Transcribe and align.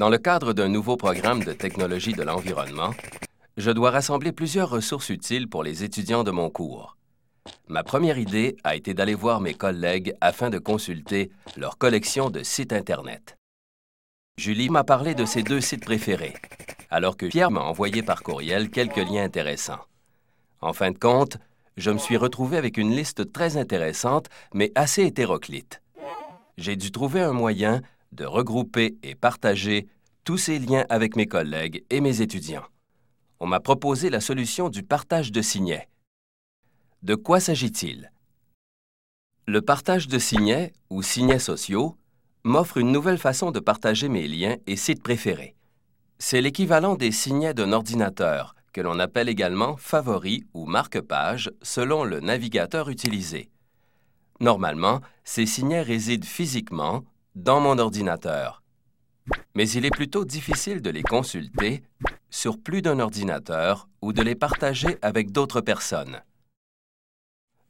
Dans 0.00 0.08
le 0.08 0.16
cadre 0.16 0.54
d'un 0.54 0.68
nouveau 0.68 0.96
programme 0.96 1.44
de 1.44 1.52
technologie 1.52 2.14
de 2.14 2.22
l'environnement, 2.22 2.94
je 3.58 3.70
dois 3.70 3.90
rassembler 3.90 4.32
plusieurs 4.32 4.70
ressources 4.70 5.10
utiles 5.10 5.46
pour 5.46 5.62
les 5.62 5.84
étudiants 5.84 6.24
de 6.24 6.30
mon 6.30 6.48
cours. 6.48 6.96
Ma 7.68 7.84
première 7.84 8.16
idée 8.16 8.56
a 8.64 8.76
été 8.76 8.94
d'aller 8.94 9.14
voir 9.14 9.42
mes 9.42 9.52
collègues 9.52 10.14
afin 10.22 10.48
de 10.48 10.56
consulter 10.56 11.30
leur 11.58 11.76
collection 11.76 12.30
de 12.30 12.42
sites 12.42 12.72
Internet. 12.72 13.36
Julie 14.38 14.70
m'a 14.70 14.84
parlé 14.84 15.14
de 15.14 15.26
ses 15.26 15.42
deux 15.42 15.60
sites 15.60 15.84
préférés, 15.84 16.32
alors 16.90 17.18
que 17.18 17.26
Pierre 17.26 17.50
m'a 17.50 17.60
envoyé 17.60 18.02
par 18.02 18.22
courriel 18.22 18.70
quelques 18.70 18.96
liens 18.96 19.24
intéressants. 19.24 19.84
En 20.62 20.72
fin 20.72 20.92
de 20.92 20.98
compte, 20.98 21.36
je 21.76 21.90
me 21.90 21.98
suis 21.98 22.16
retrouvé 22.16 22.56
avec 22.56 22.78
une 22.78 22.96
liste 22.96 23.34
très 23.34 23.58
intéressante, 23.58 24.30
mais 24.54 24.72
assez 24.76 25.04
hétéroclite. 25.04 25.82
J'ai 26.56 26.76
dû 26.76 26.90
trouver 26.90 27.20
un 27.20 27.34
moyen 27.34 27.82
de 28.12 28.24
regrouper 28.24 28.96
et 29.02 29.14
partager 29.14 29.88
tous 30.24 30.38
ces 30.38 30.58
liens 30.58 30.84
avec 30.88 31.16
mes 31.16 31.26
collègues 31.26 31.84
et 31.90 32.00
mes 32.00 32.20
étudiants. 32.20 32.66
On 33.38 33.46
m'a 33.46 33.60
proposé 33.60 34.10
la 34.10 34.20
solution 34.20 34.68
du 34.68 34.82
partage 34.82 35.32
de 35.32 35.42
signets. 35.42 35.88
De 37.02 37.14
quoi 37.14 37.40
s'agit-il? 37.40 38.12
Le 39.46 39.62
partage 39.62 40.06
de 40.06 40.18
signets 40.18 40.72
ou 40.90 41.02
signets 41.02 41.38
sociaux 41.38 41.96
m'offre 42.44 42.76
une 42.76 42.92
nouvelle 42.92 43.18
façon 43.18 43.50
de 43.50 43.60
partager 43.60 44.08
mes 44.08 44.28
liens 44.28 44.56
et 44.66 44.76
sites 44.76 45.02
préférés. 45.02 45.54
C'est 46.18 46.42
l'équivalent 46.42 46.96
des 46.96 47.12
signets 47.12 47.54
d'un 47.54 47.72
ordinateur, 47.72 48.54
que 48.72 48.80
l'on 48.80 48.98
appelle 48.98 49.28
également 49.28 49.76
favoris 49.76 50.42
ou 50.54 50.66
marque-page 50.66 51.50
selon 51.62 52.04
le 52.04 52.20
navigateur 52.20 52.88
utilisé. 52.88 53.50
Normalement, 54.38 55.00
ces 55.24 55.46
signets 55.46 55.82
résident 55.82 56.26
physiquement 56.26 57.04
dans 57.34 57.60
mon 57.60 57.78
ordinateur. 57.78 58.62
Mais 59.54 59.68
il 59.70 59.84
est 59.84 59.90
plutôt 59.90 60.24
difficile 60.24 60.82
de 60.82 60.90
les 60.90 61.02
consulter 61.02 61.82
sur 62.30 62.58
plus 62.58 62.82
d'un 62.82 62.98
ordinateur 62.98 63.88
ou 64.02 64.12
de 64.12 64.22
les 64.22 64.34
partager 64.34 64.98
avec 65.02 65.30
d'autres 65.30 65.60
personnes. 65.60 66.20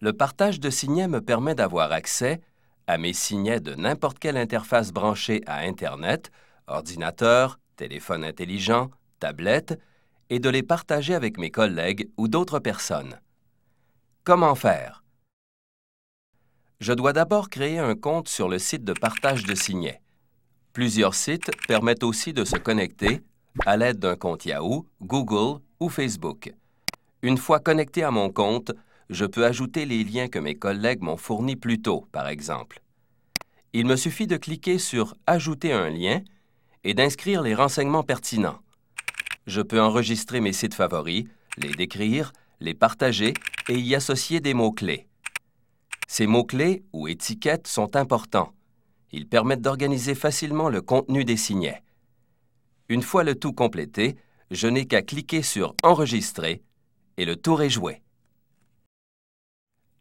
Le 0.00 0.12
partage 0.12 0.60
de 0.60 0.70
signets 0.70 1.08
me 1.08 1.20
permet 1.20 1.54
d'avoir 1.54 1.92
accès 1.92 2.40
à 2.86 2.98
mes 2.98 3.12
signets 3.12 3.60
de 3.60 3.74
n'importe 3.74 4.18
quelle 4.18 4.36
interface 4.36 4.92
branchée 4.92 5.42
à 5.46 5.60
Internet, 5.60 6.30
ordinateur, 6.66 7.58
téléphone 7.76 8.24
intelligent, 8.24 8.90
tablette, 9.20 9.80
et 10.30 10.38
de 10.38 10.48
les 10.48 10.62
partager 10.62 11.14
avec 11.14 11.38
mes 11.38 11.50
collègues 11.50 12.08
ou 12.16 12.28
d'autres 12.28 12.58
personnes. 12.58 13.20
Comment 14.24 14.54
faire? 14.54 15.03
Je 16.80 16.92
dois 16.92 17.12
d'abord 17.12 17.50
créer 17.50 17.78
un 17.78 17.94
compte 17.94 18.28
sur 18.28 18.48
le 18.48 18.58
site 18.58 18.84
de 18.84 18.92
partage 18.92 19.44
de 19.44 19.54
signets. 19.54 20.00
Plusieurs 20.72 21.14
sites 21.14 21.50
permettent 21.68 22.02
aussi 22.02 22.32
de 22.32 22.44
se 22.44 22.56
connecter 22.56 23.20
à 23.64 23.76
l'aide 23.76 23.98
d'un 23.98 24.16
compte 24.16 24.44
Yahoo, 24.44 24.86
Google 25.00 25.60
ou 25.78 25.88
Facebook. 25.88 26.52
Une 27.22 27.38
fois 27.38 27.60
connecté 27.60 28.02
à 28.02 28.10
mon 28.10 28.30
compte, 28.30 28.72
je 29.08 29.24
peux 29.24 29.44
ajouter 29.44 29.86
les 29.86 30.02
liens 30.02 30.28
que 30.28 30.38
mes 30.38 30.56
collègues 30.56 31.02
m'ont 31.02 31.16
fournis 31.16 31.56
plus 31.56 31.80
tôt, 31.80 32.08
par 32.10 32.28
exemple. 32.28 32.80
Il 33.72 33.86
me 33.86 33.96
suffit 33.96 34.26
de 34.26 34.36
cliquer 34.36 34.78
sur 34.78 35.14
Ajouter 35.26 35.72
un 35.72 35.90
lien 35.90 36.22
et 36.84 36.94
d'inscrire 36.94 37.42
les 37.42 37.54
renseignements 37.54 38.02
pertinents. 38.02 38.58
Je 39.46 39.60
peux 39.60 39.80
enregistrer 39.80 40.40
mes 40.40 40.52
sites 40.52 40.74
favoris, 40.74 41.24
les 41.56 41.72
décrire, 41.72 42.32
les 42.60 42.74
partager 42.74 43.34
et 43.68 43.78
y 43.78 43.94
associer 43.94 44.40
des 44.40 44.54
mots-clés. 44.54 45.06
Ces 46.06 46.26
mots-clés 46.26 46.84
ou 46.92 47.08
étiquettes 47.08 47.66
sont 47.66 47.96
importants. 47.96 48.52
Ils 49.12 49.28
permettent 49.28 49.62
d'organiser 49.62 50.14
facilement 50.14 50.68
le 50.68 50.82
contenu 50.82 51.24
des 51.24 51.36
signets. 51.36 51.82
Une 52.88 53.02
fois 53.02 53.24
le 53.24 53.34
tout 53.34 53.52
complété, 53.52 54.16
je 54.50 54.66
n'ai 54.66 54.86
qu'à 54.86 55.02
cliquer 55.02 55.42
sur 55.42 55.74
Enregistrer 55.82 56.62
et 57.16 57.24
le 57.24 57.36
tour 57.36 57.62
est 57.62 57.70
joué. 57.70 58.02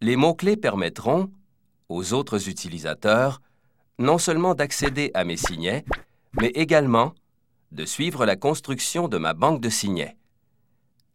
Les 0.01 0.15
mots-clés 0.15 0.57
permettront 0.57 1.31
aux 1.89 2.13
autres 2.13 2.49
utilisateurs 2.49 3.41
non 3.99 4.17
seulement 4.17 4.55
d'accéder 4.55 5.11
à 5.13 5.23
mes 5.23 5.37
signets, 5.37 5.85
mais 6.33 6.49
également 6.55 7.13
de 7.71 7.85
suivre 7.85 8.25
la 8.25 8.35
construction 8.35 9.07
de 9.07 9.17
ma 9.17 9.33
banque 9.33 9.61
de 9.61 9.69
signets. 9.69 10.17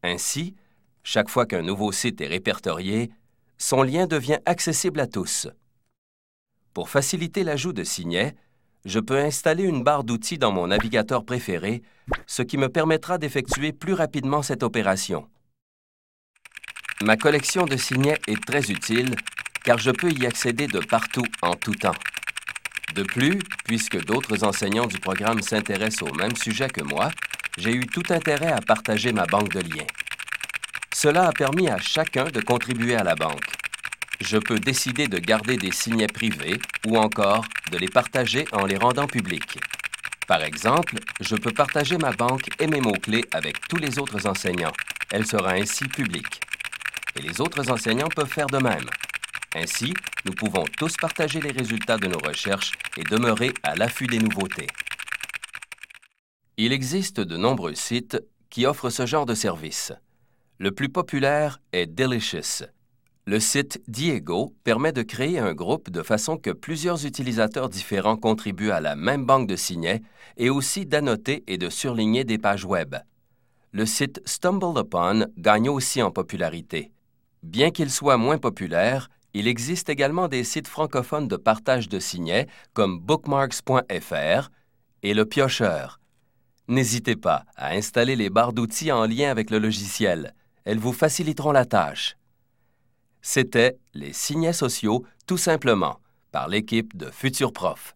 Ainsi, 0.03 0.55
chaque 1.03 1.29
fois 1.29 1.47
qu'un 1.47 1.62
nouveau 1.62 1.93
site 1.93 2.21
est 2.21 2.27
répertorié, 2.27 3.11
son 3.59 3.83
lien 3.83 4.07
devient 4.07 4.39
accessible 4.47 5.01
à 5.01 5.07
tous. 5.07 5.49
Pour 6.73 6.89
faciliter 6.89 7.43
l'ajout 7.43 7.73
de 7.73 7.85
signets, 7.85 8.37
je 8.85 9.01
peux 9.01 9.19
installer 9.19 9.65
une 9.65 9.83
barre 9.83 10.05
d'outils 10.05 10.39
dans 10.39 10.53
mon 10.53 10.69
navigateur 10.69 11.25
préféré, 11.25 11.83
ce 12.27 12.43
qui 12.43 12.57
me 12.57 12.69
permettra 12.69 13.19
d'effectuer 13.19 13.73
plus 13.73 13.93
rapidement 13.93 14.43
cette 14.43 14.63
opération. 14.63 15.29
Ma 17.03 17.17
collection 17.17 17.65
de 17.65 17.77
signets 17.77 18.19
est 18.27 18.43
très 18.45 18.71
utile 18.71 19.15
car 19.65 19.79
je 19.79 19.91
peux 19.91 20.11
y 20.13 20.27
accéder 20.27 20.67
de 20.67 20.79
partout 20.79 21.27
en 21.43 21.55
tout 21.55 21.75
temps. 21.75 21.95
De 22.95 23.03
plus, 23.03 23.39
puisque 23.65 24.03
d'autres 24.05 24.45
enseignants 24.45 24.87
du 24.87 24.99
programme 24.99 25.43
s'intéressent 25.43 26.09
au 26.09 26.15
même 26.15 26.35
sujet 26.37 26.69
que 26.69 26.83
moi, 26.83 27.11
j'ai 27.59 27.75
eu 27.75 27.87
tout 27.87 28.05
intérêt 28.11 28.53
à 28.53 28.61
partager 28.61 29.13
ma 29.13 29.27
banque 29.27 29.51
de 29.53 29.61
liens. 29.61 29.87
Cela 31.01 31.29
a 31.29 31.33
permis 31.33 31.69
à 31.69 31.79
chacun 31.79 32.25
de 32.25 32.41
contribuer 32.41 32.97
à 32.97 33.05
la 33.05 33.15
banque. 33.15 33.53
Je 34.21 34.37
peux 34.37 34.59
décider 34.59 35.07
de 35.07 35.19
garder 35.19 35.57
des 35.57 35.71
signets 35.71 36.09
privés 36.09 36.59
ou 36.89 36.99
encore 36.99 37.45
de 37.71 37.79
les 37.79 37.87
partager 37.87 38.47
en 38.51 38.67
les 38.67 38.77
rendant 38.77 39.07
publics. 39.07 39.61
Par 40.27 40.43
exemple, 40.43 40.97
je 41.21 41.37
peux 41.37 41.53
partager 41.53 41.99
ma 41.99 42.11
banque 42.11 42.49
et 42.59 42.67
mes 42.67 42.81
mots-clés 42.81 43.25
avec 43.31 43.61
tous 43.69 43.77
les 43.77 44.01
autres 44.01 44.27
enseignants. 44.27 44.73
Elle 45.13 45.25
sera 45.25 45.53
ainsi 45.53 45.87
publique. 45.87 46.41
Et 47.15 47.23
les 47.23 47.41
autres 47.41 47.71
enseignants 47.71 48.09
peuvent 48.09 48.27
faire 48.27 48.49
de 48.49 48.59
même. 48.59 48.91
Ainsi, 49.55 49.95
nous 50.25 50.33
pouvons 50.33 50.65
tous 50.65 50.97
partager 50.97 51.41
les 51.41 51.53
résultats 51.53 51.99
de 51.99 52.09
nos 52.09 52.19
recherches 52.19 52.73
et 52.97 53.05
demeurer 53.05 53.55
à 53.63 53.77
l'affût 53.77 54.09
des 54.09 54.19
nouveautés. 54.19 54.67
Il 56.57 56.73
existe 56.73 57.21
de 57.21 57.37
nombreux 57.37 57.77
sites 57.77 58.21
qui 58.51 58.67
offrent 58.67 58.91
ce 58.91 59.07
genre 59.07 59.27
de 59.27 59.37
service. 59.37 59.93
Le 60.61 60.73
plus 60.73 60.89
populaire 60.89 61.61
est 61.73 61.87
Delicious. 61.87 62.65
Le 63.27 63.39
site 63.39 63.81
Diego 63.87 64.57
permet 64.65 64.91
de 64.91 65.03
créer 65.03 65.39
un 65.39 65.55
groupe 65.55 65.89
de 65.89 66.03
façon 66.03 66.37
que 66.37 66.51
plusieurs 66.51 67.07
utilisateurs 67.07 67.69
différents 67.69 68.17
contribuent 68.17 68.73
à 68.73 68.81
la 68.81 68.97
même 68.97 69.25
banque 69.25 69.47
de 69.47 69.55
signets 69.55 70.03
et 70.37 70.51
aussi 70.51 70.85
d'annoter 70.85 71.45
et 71.47 71.59
de 71.59 71.69
surligner 71.69 72.25
des 72.25 72.39
pages 72.39 72.65
web. 72.65 72.97
Le 73.71 73.87
site 73.87 74.21
StumbleUpon 74.25 75.27
gagne 75.37 75.69
aussi 75.69 76.03
en 76.03 76.11
popularité. 76.11 76.91
Bien 77.45 77.71
qu'il 77.71 77.91
soit 77.91 78.17
moins 78.17 78.39
populaire, 78.39 79.11
il 79.35 79.47
existe 79.47 79.89
également 79.89 80.27
des 80.27 80.43
sites 80.43 80.67
francophones 80.67 81.29
de 81.29 81.37
partage 81.37 81.89
de 81.89 82.01
signets 82.01 82.49
comme 82.73 82.99
bookmarks.fr 82.99 84.51
et 85.05 85.15
le 85.15 85.25
piocheur. 85.25 86.01
N'hésitez 86.67 87.15
pas 87.15 87.45
à 87.57 87.75
installer 87.75 88.17
les 88.17 88.29
barres 88.29 88.53
d'outils 88.53 88.91
en 88.91 89.07
lien 89.07 89.31
avec 89.31 89.51
le 89.51 89.61
logiciel. 89.61 90.35
Elles 90.69 90.79
vous 90.79 90.93
faciliteront 90.93 91.53
la 91.53 91.65
tâche. 91.65 92.19
C'était 93.23 93.79
les 93.95 94.12
signets 94.12 94.53
sociaux 94.53 95.06
tout 95.27 95.39
simplement 95.39 95.99
par 96.31 96.47
l'équipe 96.47 96.95
de 96.95 97.11
Futur 97.11 97.55
Prof. 97.55 97.95